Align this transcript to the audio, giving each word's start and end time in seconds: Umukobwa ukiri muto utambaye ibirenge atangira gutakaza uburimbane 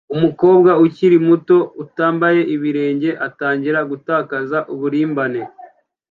Umukobwa 0.15 0.71
ukiri 0.85 1.17
muto 1.27 1.57
utambaye 1.83 2.41
ibirenge 2.55 3.09
atangira 3.27 3.79
gutakaza 3.91 4.57
uburimbane 4.73 5.41